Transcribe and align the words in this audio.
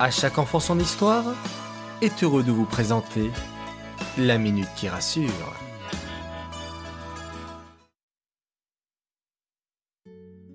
À 0.00 0.12
chaque 0.12 0.38
enfant 0.38 0.60
son 0.60 0.78
histoire 0.78 1.24
est 2.02 2.22
heureux 2.22 2.44
de 2.44 2.52
vous 2.52 2.66
présenter 2.66 3.32
la 4.16 4.38
minute 4.38 4.68
qui 4.76 4.88
rassure. 4.88 5.56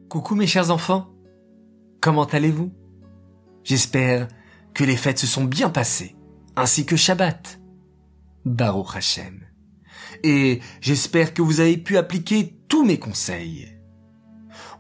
Coucou 0.08 0.36
mes 0.36 0.48
chers 0.48 0.72
enfants, 0.72 1.14
comment 2.00 2.24
allez-vous? 2.24 2.72
J'espère 3.66 4.30
que 4.74 4.86
les 4.86 4.96
fêtes 4.96 5.20
se 5.20 5.28
sont 5.28 5.44
bien 5.44 5.70
passées, 5.70 6.16
ainsi 6.56 6.86
que 6.86 6.96
Shabbat. 6.96 7.60
Baruch 8.46 8.96
Hashem. 8.96 9.42
Et 10.24 10.62
j'espère 10.80 11.34
que 11.34 11.42
vous 11.42 11.60
avez 11.60 11.78
pu 11.78 11.98
appliquer 11.98 12.62
tous 12.70 12.86
mes 12.86 12.98
conseils. 12.98 13.78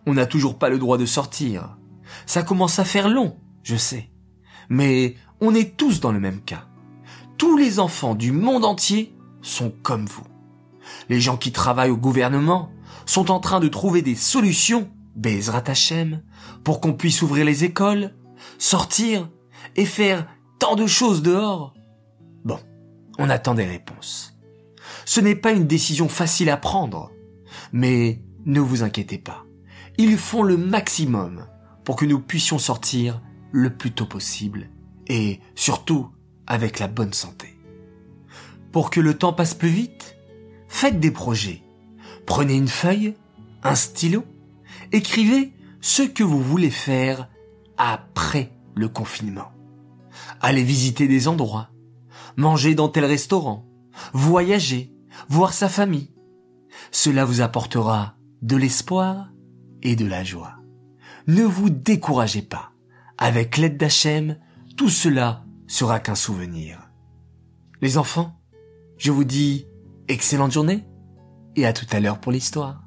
On 0.06 0.14
n'a 0.14 0.26
toujours 0.26 0.58
pas 0.58 0.70
le 0.70 0.80
droit 0.80 0.98
de 0.98 1.06
sortir. 1.06 1.78
Ça 2.26 2.44
commence 2.44 2.80
à 2.80 2.86
faire 2.86 3.10
long, 3.10 3.38
je 3.64 3.76
sais. 3.76 4.13
Mais 4.70 5.16
on 5.42 5.54
est 5.54 5.78
tous 5.78 6.00
dans 6.00 6.12
le 6.12 6.20
même 6.20 6.42
cas. 6.42 6.66
Tous 7.38 7.58
les 7.58 7.80
enfants 7.80 8.16
du 8.16 8.32
monde 8.32 8.66
entier 8.66 9.16
sont 9.42 9.72
comme 9.84 10.06
vous. 10.06 10.26
Les 11.10 11.20
gens 11.20 11.38
qui 11.38 11.52
travaillent 11.52 11.90
au 11.90 11.98
gouvernement 11.98 12.72
sont 13.06 13.32
en 13.32 13.40
train 13.40 13.60
de 13.60 13.68
trouver 13.68 14.02
des 14.02 14.16
solutions, 14.16 14.90
Bezrat 15.16 15.64
pour 16.64 16.82
qu'on 16.82 16.94
puisse 16.94 17.22
ouvrir 17.22 17.46
les 17.46 17.64
écoles, 17.64 18.16
sortir 18.58 19.30
et 19.76 19.86
faire 19.86 20.28
tant 20.60 20.76
de 20.76 20.88
choses 20.88 21.22
dehors. 21.22 21.74
Bon, 22.44 22.60
on 23.18 23.30
attend 23.30 23.56
des 23.56 23.66
réponses. 23.66 24.38
Ce 25.06 25.20
n'est 25.20 25.36
pas 25.36 25.52
une 25.52 25.68
décision 25.68 26.08
facile 26.08 26.50
à 26.50 26.58
prendre, 26.58 27.12
mais 27.72 28.22
ne 28.46 28.60
vous 28.60 28.84
inquiétez 28.84 29.18
pas. 29.18 29.46
Ils 29.98 30.18
font 30.18 30.44
le 30.44 30.58
maximum 30.58 31.48
pour 31.84 31.96
que 31.96 32.06
nous 32.06 32.20
puissions 32.20 32.58
sortir 32.58 33.22
le 33.54 33.70
plus 33.70 33.92
tôt 33.92 34.08
possible 34.08 34.70
et 35.08 35.40
surtout 35.56 36.10
avec 36.48 36.80
la 36.80 36.88
bonne 36.88 37.14
santé. 37.14 37.48
Pour 38.74 38.90
que 38.90 39.00
le 39.00 39.18
temps 39.18 39.32
passe 39.32 39.54
plus 39.54 39.70
vite, 39.70 40.18
faites 40.68 41.00
des 41.00 41.12
projets. 41.12 41.62
Prenez 42.26 42.56
une 42.56 42.68
feuille, 42.68 43.16
un 43.64 43.76
stylo, 43.76 44.26
écrivez 44.92 45.54
ce 45.80 46.02
que 46.02 46.24
vous 46.24 46.42
voulez 46.42 46.72
faire 46.72 47.30
après 47.78 48.52
le 48.76 48.90
confinement. 48.90 49.52
Allez 50.42 50.64
visiter 50.64 51.08
des 51.08 51.28
endroits, 51.28 51.70
manger 52.36 52.74
dans 52.74 52.90
tel 52.90 53.06
restaurant, 53.06 53.68
voyager, 54.14 54.92
voir 55.30 55.54
sa 55.54 55.70
famille. 55.70 56.12
Cela 56.92 57.24
vous 57.24 57.42
apportera 57.42 58.16
de 58.42 58.56
l'espoir 58.56 59.30
et 59.84 59.96
de 59.96 60.06
la 60.06 60.24
joie. 60.24 60.56
Ne 61.28 61.44
vous 61.44 61.70
découragez 61.70 62.42
pas. 62.42 62.73
Avec 63.24 63.56
l'aide 63.56 63.78
d'Hachem, 63.78 64.38
tout 64.76 64.90
cela 64.90 65.46
sera 65.66 66.02
qu'un 66.02 66.14
souvenir. 66.14 66.90
Les 67.82 67.98
enfants, 67.98 68.38
je 68.98 69.14
vous 69.14 69.24
dis 69.24 69.66
excellente 70.10 70.52
journée 70.52 70.84
et 71.56 71.66
à 71.66 71.72
tout 71.72 71.86
à 71.94 72.02
l'heure 72.02 72.20
pour 72.20 72.34
l'histoire. 72.34 72.84